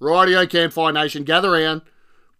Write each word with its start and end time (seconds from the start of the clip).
Rightio, 0.00 0.48
Campfire 0.48 0.92
Nation, 0.92 1.24
gather 1.24 1.52
round. 1.52 1.82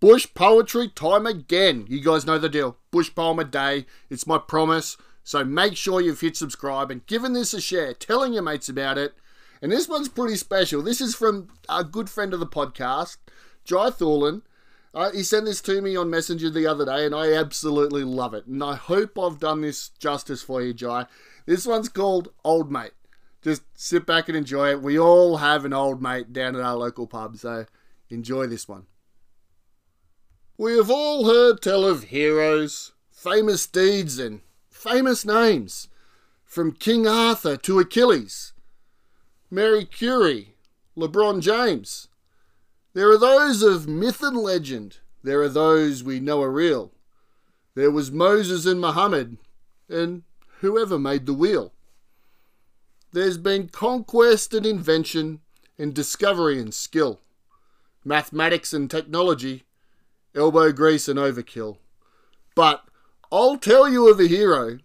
Bush 0.00 0.26
poetry 0.34 0.88
time 0.88 1.26
again. 1.26 1.86
You 1.88 2.00
guys 2.00 2.26
know 2.26 2.38
the 2.38 2.48
deal. 2.48 2.76
Bush 2.90 3.14
poem 3.14 3.38
a 3.38 3.44
day. 3.44 3.86
It's 4.10 4.26
my 4.26 4.38
promise. 4.38 4.96
So 5.22 5.44
make 5.44 5.76
sure 5.76 6.00
you've 6.00 6.20
hit 6.20 6.36
subscribe 6.36 6.90
and 6.90 7.06
given 7.06 7.32
this 7.32 7.54
a 7.54 7.60
share, 7.60 7.94
telling 7.94 8.34
your 8.34 8.42
mates 8.42 8.68
about 8.68 8.98
it. 8.98 9.14
And 9.62 9.72
this 9.72 9.88
one's 9.88 10.08
pretty 10.10 10.36
special. 10.36 10.82
This 10.82 11.00
is 11.00 11.14
from 11.14 11.48
a 11.68 11.82
good 11.82 12.10
friend 12.10 12.34
of 12.34 12.40
the 12.40 12.46
podcast, 12.46 13.16
Jai 13.64 13.88
Thorlin. 13.88 14.42
Uh, 14.92 15.10
he 15.10 15.22
sent 15.22 15.46
this 15.46 15.62
to 15.62 15.80
me 15.80 15.96
on 15.96 16.10
Messenger 16.10 16.50
the 16.50 16.66
other 16.66 16.84
day, 16.84 17.06
and 17.06 17.14
I 17.14 17.32
absolutely 17.32 18.04
love 18.04 18.34
it. 18.34 18.46
And 18.46 18.62
I 18.62 18.74
hope 18.74 19.18
I've 19.18 19.40
done 19.40 19.62
this 19.62 19.88
justice 19.88 20.42
for 20.42 20.60
you, 20.60 20.74
Jai. 20.74 21.06
This 21.46 21.66
one's 21.66 21.88
called 21.88 22.28
Old 22.44 22.70
Mate. 22.70 22.92
Just 23.44 23.62
sit 23.74 24.06
back 24.06 24.28
and 24.28 24.36
enjoy 24.36 24.70
it. 24.70 24.80
We 24.80 24.98
all 24.98 25.36
have 25.36 25.66
an 25.66 25.74
old 25.74 26.00
mate 26.00 26.32
down 26.32 26.56
at 26.56 26.62
our 26.62 26.76
local 26.76 27.06
pub, 27.06 27.36
so 27.36 27.66
enjoy 28.08 28.46
this 28.46 28.66
one. 28.66 28.86
We 30.56 30.78
have 30.78 30.90
all 30.90 31.26
heard 31.26 31.60
tell 31.60 31.84
of 31.84 32.04
heroes, 32.04 32.92
famous 33.10 33.66
deeds, 33.66 34.18
and 34.18 34.40
famous 34.70 35.26
names, 35.26 35.88
from 36.42 36.72
King 36.72 37.06
Arthur 37.06 37.58
to 37.58 37.80
Achilles, 37.80 38.54
Mary 39.50 39.84
Curie, 39.84 40.54
LeBron 40.96 41.42
James. 41.42 42.08
There 42.94 43.10
are 43.10 43.18
those 43.18 43.62
of 43.62 43.86
myth 43.86 44.22
and 44.22 44.38
legend, 44.38 45.00
there 45.22 45.42
are 45.42 45.50
those 45.50 46.02
we 46.02 46.18
know 46.18 46.40
are 46.40 46.50
real. 46.50 46.92
There 47.74 47.90
was 47.90 48.10
Moses 48.10 48.64
and 48.64 48.80
Muhammad, 48.80 49.36
and 49.86 50.22
whoever 50.60 50.98
made 50.98 51.26
the 51.26 51.34
wheel. 51.34 51.73
There's 53.14 53.38
been 53.38 53.68
conquest 53.68 54.54
and 54.54 54.66
invention, 54.66 55.40
and 55.78 55.94
discovery 55.94 56.58
and 56.58 56.74
skill, 56.74 57.20
mathematics 58.04 58.72
and 58.72 58.90
technology, 58.90 59.62
elbow 60.34 60.72
grease 60.72 61.06
and 61.06 61.16
overkill. 61.16 61.76
But 62.56 62.82
I'll 63.30 63.56
tell 63.56 63.88
you 63.88 64.10
of 64.10 64.18
a 64.18 64.26
hero, 64.26 64.80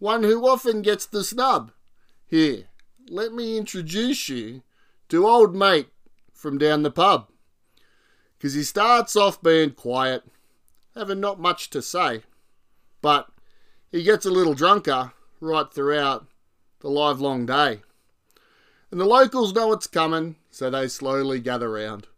one 0.00 0.24
who 0.24 0.48
often 0.48 0.82
gets 0.82 1.06
the 1.06 1.22
snub. 1.22 1.70
Here, 2.26 2.66
let 3.08 3.32
me 3.32 3.56
introduce 3.56 4.28
you 4.28 4.64
to 5.08 5.28
old 5.28 5.54
mate 5.54 5.90
from 6.34 6.58
down 6.58 6.82
the 6.82 6.90
pub. 6.90 7.28
'Cause 8.40 8.54
he 8.54 8.64
starts 8.64 9.14
off 9.14 9.40
being 9.40 9.74
quiet, 9.74 10.24
having 10.96 11.20
not 11.20 11.38
much 11.38 11.70
to 11.70 11.82
say, 11.82 12.24
but 13.00 13.30
he 13.92 14.02
gets 14.02 14.26
a 14.26 14.30
little 14.32 14.54
drunker 14.54 15.12
right 15.38 15.72
throughout 15.72 16.26
the 16.80 16.88
live 16.88 17.20
long 17.20 17.46
day. 17.46 17.82
And 18.90 19.00
the 19.00 19.04
locals 19.04 19.54
know 19.54 19.72
it's 19.72 19.86
coming, 19.86 20.36
so 20.50 20.68
they 20.68 20.88
slowly 20.88 21.40
gather 21.40 21.70
round. 21.70 22.08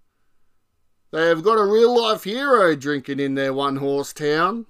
They 1.10 1.26
have 1.26 1.42
got 1.42 1.58
a 1.58 1.64
real 1.64 2.00
life 2.00 2.24
hero 2.24 2.74
drinking 2.74 3.20
in 3.20 3.34
their 3.34 3.52
one 3.52 3.76
horse 3.76 4.12
town. 4.12 4.66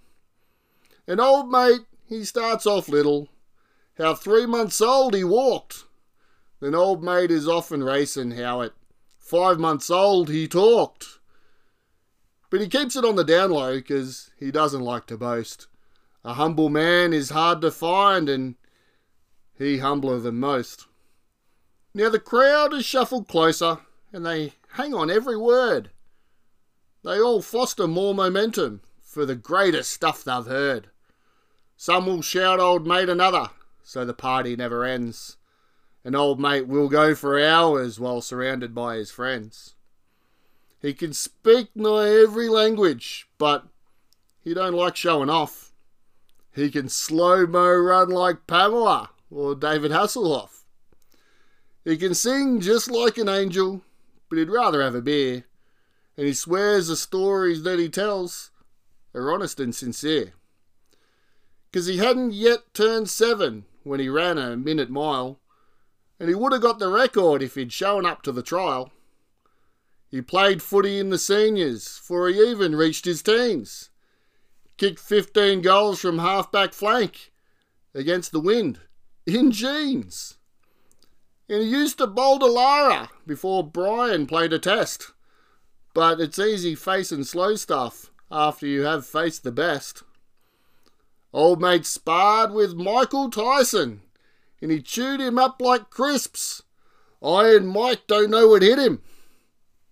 An 1.07 1.20
old 1.20 1.51
mate, 1.51 1.83
he 2.05 2.25
starts 2.25 2.67
off 2.67 2.89
little, 2.89 3.29
how 3.98 4.15
three 4.15 4.47
months 4.47 4.81
old 4.81 5.15
he 5.15 5.23
walked. 5.23 5.85
Then 6.61 6.75
old 6.75 7.03
mate 7.03 7.31
is 7.31 7.47
often 7.47 7.85
racing 7.85 8.33
how 8.33 8.63
at 8.63 8.73
five 9.19 9.59
months 9.59 9.91
old 9.91 10.29
he 10.29 10.48
talked. 10.48 11.19
But 12.51 12.61
he 12.61 12.69
keeps 12.69 12.97
it 12.97 13.05
on 13.05 13.17
the 13.17 13.25
down 13.25 13.51
low 13.51 13.81
'cause 13.81 14.31
he 14.37 14.51
doesn't 14.51 14.83
like 14.83 15.07
to 15.07 15.17
boast. 15.17 15.69
A 16.25 16.35
humble 16.35 16.69
man 16.69 17.13
is 17.13 17.31
hard 17.31 17.61
to 17.63 17.70
find 17.70 18.29
and 18.29 18.57
he 19.58 19.78
humbler 19.78 20.19
than 20.19 20.36
most. 20.36 20.86
Now 21.95 22.08
the 22.08 22.19
crowd 22.19 22.72
is 22.72 22.84
shuffled 22.84 23.28
closer 23.28 23.78
and 24.12 24.25
they 24.25 24.55
hang 24.72 24.95
on 24.95 25.11
every 25.11 25.36
word. 25.36 25.91
They 27.05 27.20
all 27.20 27.42
foster 27.42 27.86
more 27.86 28.14
momentum 28.14 28.80
for 29.02 29.27
the 29.27 29.35
greatest 29.35 29.91
stuff 29.91 30.24
they've 30.24 30.46
heard. 30.46 30.89
Some 31.77 32.07
will 32.07 32.23
shout 32.23 32.61
old 32.61 32.86
mate 32.86 33.08
another, 33.08 33.51
so 33.83 34.05
the 34.05 34.14
party 34.14 34.57
never 34.57 34.85
ends. 34.85 35.36
And 36.05 36.17
old 36.17 36.41
mate 36.41 36.67
will 36.67 36.89
go 36.89 37.14
for 37.14 37.39
hours 37.41 37.98
while 37.98 38.20
surrounded 38.20 38.74
by 38.74 38.96
his 38.96 39.11
friends. 39.11 39.74
He 40.80 40.95
can 40.95 41.12
speak 41.12 41.70
nigh 41.74 42.08
every 42.08 42.48
language, 42.48 43.29
but 43.39 43.67
he 44.42 44.55
don't 44.55 44.74
like 44.74 44.96
showing 44.96 45.30
off. 45.30 45.73
He 46.52 46.70
can 46.70 46.89
slow 46.89 47.46
mo 47.46 47.68
run 47.68 48.11
like 48.11 48.46
Pamela 48.46 49.11
or 49.33 49.55
David 49.55 49.91
Hasselhoff. 49.91 50.65
He 51.85 51.97
can 51.97 52.15
sing 52.15 52.61
just 52.61 52.91
like 52.91 53.19
an 53.19 53.29
angel, 53.29 53.83
but 54.29 54.39
he'd 54.39 54.51
rather 54.51 54.83
have 54.83 54.95
a 54.95 55.03
beer 55.03 55.45
and 56.17 56.27
he 56.27 56.35
swears 56.35 56.89
the 56.89 56.97
stories 56.97 57.63
that 57.63 57.79
he 57.79 57.89
tells 57.89 58.51
are 59.15 59.33
honest 59.33 59.59
and 59.59 59.75
sincere. 59.75 60.35
'Cause 61.73 61.87
he 61.87 61.97
hadn't 61.97 62.33
yet 62.33 62.75
turned 62.75 63.09
seven 63.09 63.65
when 63.83 63.98
he 63.98 64.09
ran 64.09 64.37
a 64.37 64.57
minute 64.57 64.91
mile, 64.91 65.41
and 66.21 66.29
he 66.29 66.35
would 66.35 66.53
have 66.53 66.61
got 66.61 66.79
the 66.79 66.89
record 66.89 67.42
if 67.42 67.55
he'd 67.55 67.73
shown 67.73 68.05
up 68.05 68.23
to 68.23 68.33
the 68.33 68.42
trial. 68.42 68.92
He 70.11 70.21
played 70.21 70.63
footy 70.63 70.98
in 70.98 71.09
the 71.09 71.19
seniors, 71.19 71.97
for 71.97 72.29
he 72.29 72.42
even 72.42 72.77
reached 72.77 73.07
his 73.07 73.23
teens. 73.23 73.89
Kicked 74.77 75.01
15 75.01 75.63
goals 75.63 76.01
from 76.01 76.19
half-back 76.19 76.75
flank 76.75 77.33
against 77.95 78.33
the 78.33 78.41
wind 78.41 78.81
in 79.27 79.51
jeans. 79.51 80.39
And 81.49 81.63
he 81.63 81.69
used 81.69 81.99
to 81.99 82.07
bowl 82.07 82.39
Lara 82.39 83.11
before 83.27 83.63
Brian 83.67 84.27
played 84.27 84.53
a 84.53 84.59
test. 84.59 85.13
But 85.95 86.21
it's 86.21 86.39
easy 86.39 86.75
facing 86.75 87.25
slow 87.25 87.57
stuff 87.57 88.11
after 88.31 88.67
you 88.67 88.83
have 88.83 89.07
faced 89.07 89.45
the 89.45 89.53
best. 89.53 90.03
Old 91.33 91.61
mate 91.61 91.87
sparred 91.87 92.53
with 92.53 92.75
Michael 92.75 93.31
Tyson, 93.31 94.03
and 94.61 94.71
he 94.71 94.81
chewed 94.81 95.21
him 95.21 95.39
up 95.39 95.61
like 95.61 95.91
crisps. 95.91 96.63
I 97.23 97.55
and 97.55 97.69
Mike 97.69 98.07
don't 98.07 98.31
know 98.31 98.49
what 98.49 98.63
hit 98.63 98.79
him, 98.79 99.03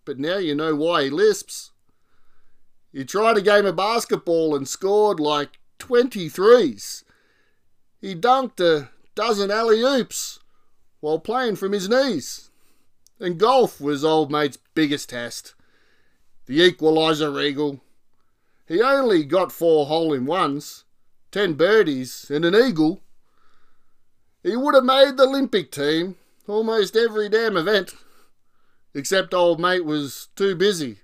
but 0.04 0.18
now 0.18 0.38
you 0.38 0.54
know 0.54 0.74
why 0.74 1.04
he 1.04 1.10
lisps. 1.10 1.70
He 2.92 3.04
tried 3.04 3.36
a 3.36 3.42
game 3.42 3.66
of 3.66 3.76
basketball 3.76 4.54
and 4.56 4.66
scored 4.66 5.20
like 5.20 5.60
23s. 5.78 7.04
He 8.00 8.14
dunked 8.14 8.60
a 8.60 8.90
dozen 9.14 9.50
alley 9.50 9.82
oops 9.82 10.38
while 11.00 11.18
playing 11.18 11.56
from 11.56 11.72
his 11.72 11.88
knees. 11.88 12.50
And 13.18 13.38
golf 13.38 13.80
was 13.80 14.04
old 14.04 14.30
mate's 14.30 14.58
biggest 14.74 15.10
test 15.10 15.54
the 16.46 16.58
equaliser 16.58 17.40
eagle. 17.40 17.80
He 18.66 18.82
only 18.82 19.22
got 19.22 19.52
four 19.52 19.86
hole 19.86 20.12
in 20.12 20.26
ones, 20.26 20.84
ten 21.30 21.54
birdies, 21.54 22.28
and 22.28 22.44
an 22.44 22.56
eagle. 22.56 23.02
He 24.42 24.56
would 24.56 24.74
have 24.74 24.84
made 24.84 25.16
the 25.16 25.28
Olympic 25.28 25.70
team 25.70 26.16
almost 26.48 26.96
every 26.96 27.28
damn 27.28 27.56
event, 27.56 27.94
except 28.94 29.32
old 29.32 29.60
mate 29.60 29.84
was 29.84 30.28
too 30.34 30.56
busy, 30.56 30.98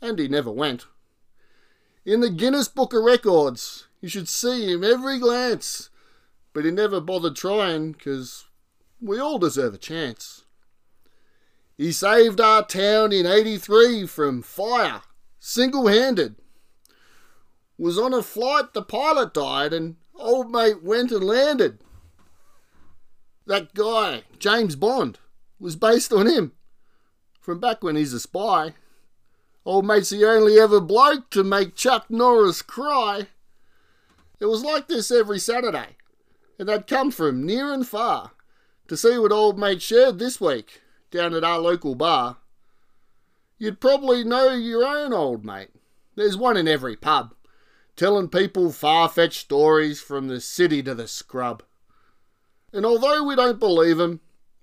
and 0.00 0.20
he 0.20 0.28
never 0.28 0.52
went. 0.52 0.86
In 2.04 2.20
the 2.20 2.30
Guinness 2.30 2.68
Book 2.68 2.92
of 2.92 3.02
Records, 3.02 3.88
you 4.00 4.08
should 4.08 4.28
see 4.28 4.70
him 4.70 4.84
every 4.84 5.18
glance, 5.18 5.90
but 6.54 6.64
he 6.64 6.70
never 6.70 7.00
bothered 7.00 7.36
trying, 7.36 7.92
'cause 7.92 8.44
we 9.00 9.18
all 9.18 9.38
deserve 9.38 9.74
a 9.74 9.78
chance. 9.78 10.44
He 11.76 11.92
saved 11.92 12.40
our 12.40 12.64
town 12.64 13.12
in 13.12 13.26
83 13.26 14.06
from 14.06 14.40
fire, 14.40 15.02
single 15.40 15.88
handed. 15.88 16.36
Was 17.76 17.98
on 17.98 18.14
a 18.14 18.22
flight, 18.22 18.72
the 18.72 18.82
pilot 18.82 19.34
died, 19.34 19.72
and 19.72 19.96
old 20.14 20.50
mate 20.50 20.82
went 20.82 21.10
and 21.10 21.24
landed. 21.24 21.80
That 23.46 23.74
guy, 23.74 24.24
James 24.38 24.76
Bond, 24.76 25.18
was 25.58 25.76
based 25.76 26.12
on 26.12 26.26
him. 26.26 26.52
From 27.40 27.58
back 27.58 27.82
when 27.82 27.96
he's 27.96 28.14
a 28.14 28.20
spy. 28.20 28.74
Old 29.66 29.84
mate's 29.84 30.10
the 30.10 30.24
only 30.24 30.58
ever 30.58 30.80
bloke 30.80 31.30
to 31.30 31.42
make 31.42 31.74
Chuck 31.74 32.08
Norris 32.08 32.62
cry. 32.62 33.28
It 34.38 34.46
was 34.46 34.62
like 34.62 34.88
this 34.88 35.10
every 35.10 35.38
Saturday, 35.38 35.96
and 36.58 36.68
they'd 36.68 36.86
come 36.86 37.10
from 37.10 37.44
near 37.44 37.72
and 37.72 37.86
far 37.86 38.32
to 38.88 38.96
see 38.96 39.18
what 39.18 39.32
old 39.32 39.58
mate 39.58 39.82
shared 39.82 40.18
this 40.18 40.40
week 40.40 40.82
down 41.10 41.34
at 41.34 41.44
our 41.44 41.58
local 41.58 41.94
bar, 41.94 42.36
you'd 43.58 43.80
probably 43.80 44.24
know 44.24 44.50
your 44.50 44.84
own 44.84 45.12
old 45.12 45.44
mate. 45.44 45.70
There's 46.16 46.36
one 46.36 46.56
in 46.56 46.68
every 46.68 46.96
pub, 46.96 47.34
telling 47.96 48.28
people 48.28 48.72
far 48.72 49.08
fetched 49.08 49.40
stories 49.40 50.00
from 50.00 50.28
the 50.28 50.40
city 50.40 50.82
to 50.82 50.94
the 50.94 51.08
scrub. 51.08 51.62
And 52.72 52.84
although 52.84 53.24
we 53.24 53.36
don't 53.36 53.58
believe 53.60 54.00
'em, 54.00 54.20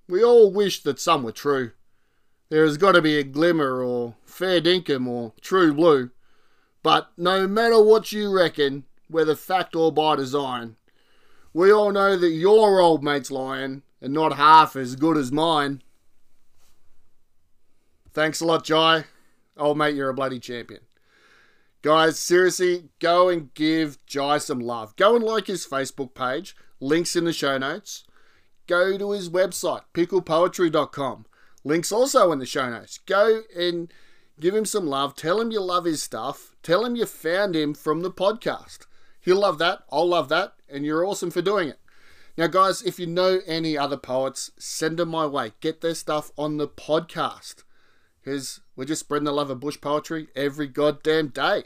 we 0.07 0.23
all 0.23 0.51
wish 0.51 0.83
that 0.83 0.99
some 0.99 1.23
were 1.23 1.31
true. 1.31 1.71
There 2.49 2.65
has 2.65 2.77
got 2.77 2.91
to 2.93 3.01
be 3.01 3.17
a 3.17 3.23
glimmer 3.23 3.81
or 3.81 4.15
fair 4.25 4.59
dinkum 4.59 5.07
or 5.07 5.33
true 5.39 5.73
blue. 5.73 6.11
But 6.83 7.11
no 7.15 7.47
matter 7.47 7.81
what 7.81 8.11
you 8.11 8.29
reckon, 8.29 8.83
whether 9.07 9.35
fact 9.35 9.75
or 9.75 9.91
by 9.91 10.17
design, 10.17 10.75
we 11.53 11.71
all 11.71 11.92
know 11.92 12.15
that 12.15 12.30
your 12.30 12.80
old 12.80 13.03
mate's 13.03 13.31
lying 13.31 13.83
and 14.01 14.13
not 14.13 14.38
half 14.38 14.75
as 14.75 14.95
good 14.95 15.18
as 15.18 15.31
mine. 15.31 15.81
Thanks 18.13 18.42
a 18.42 18.45
lot, 18.45 18.63
Jai. 18.63 19.06
Old 19.57 19.77
mate, 19.77 19.95
you're 19.95 20.09
a 20.09 20.13
bloody 20.13 20.39
champion. 20.39 20.81
Guys, 21.81 22.19
seriously, 22.19 22.89
go 23.00 23.30
and 23.30 23.53
give 23.53 24.03
Jai 24.06 24.38
some 24.38 24.59
love. 24.59 24.95
Go 24.95 25.15
and 25.15 25.24
like 25.24 25.48
his 25.48 25.65
Facebook 25.65 26.13
page. 26.13 26.56
Links 26.80 27.15
in 27.15 27.25
the 27.25 27.33
show 27.33 27.57
notes. 27.57 28.03
Go 28.68 28.98
to 28.98 29.12
his 29.12 29.30
website, 29.30 29.81
picklepoetry.com. 29.94 31.25
Links 31.63 31.92
also 31.92 32.31
in 32.31 32.39
the 32.39 32.45
show 32.45 32.69
notes. 32.69 33.00
Go 33.00 33.42
and 33.56 33.92
give 34.39 34.56
him 34.56 34.65
some 34.65 34.88
love. 34.88 35.15
Tell 35.15 35.42
him 35.42 35.51
you 35.51 35.62
love 35.62 35.86
his 35.86 36.01
stuff. 36.03 36.56
Tell 36.63 36.86
him 36.86 36.95
you 36.95 37.06
found 37.06 37.56
him 37.56 37.74
from 37.74 38.01
the 38.01 38.12
podcast. 38.12 38.86
He'll 39.19 39.39
love 39.39 39.57
that. 39.59 39.80
I'll 39.92 40.07
love 40.07 40.30
that. 40.30 40.53
And 40.71 40.85
you're 40.85 41.06
awesome 41.06 41.31
for 41.31 41.41
doing 41.41 41.69
it. 41.69 41.79
Now, 42.38 42.47
guys, 42.47 42.81
if 42.81 42.97
you 42.97 43.07
know 43.07 43.41
any 43.45 43.77
other 43.77 43.97
poets, 43.97 44.51
send 44.57 44.97
them 44.97 45.09
my 45.09 45.25
way. 45.25 45.51
Get 45.59 45.81
their 45.81 45.95
stuff 45.95 46.31
on 46.38 46.57
the 46.57 46.68
podcast. 46.68 47.63
Because 48.23 48.62
we're 48.75 48.85
just 48.85 49.01
spreading 49.01 49.25
the 49.25 49.31
love 49.31 49.50
of 49.50 49.59
bush 49.59 49.79
poetry 49.81 50.27
every 50.35 50.68
goddamn 50.68 51.29
day. 51.29 51.63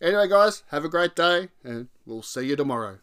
Anyway, 0.00 0.28
guys, 0.28 0.64
have 0.70 0.84
a 0.84 0.88
great 0.88 1.14
day, 1.14 1.48
and 1.62 1.88
we'll 2.04 2.22
see 2.22 2.46
you 2.46 2.56
tomorrow. 2.56 2.98